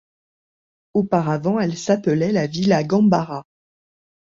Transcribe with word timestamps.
Auparavant 0.95 1.59
elle 1.59 1.77
s'appelait 1.77 2.31
la 2.31 2.47
Villa 2.47 2.83
Gambara. 2.83 3.43